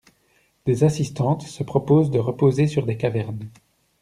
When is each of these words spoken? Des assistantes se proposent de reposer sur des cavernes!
Des 0.65 0.83
assistantes 0.83 1.43
se 1.43 1.61
proposent 1.63 2.09
de 2.09 2.17
reposer 2.17 2.65
sur 2.65 2.87
des 2.87 2.97
cavernes! 2.97 3.51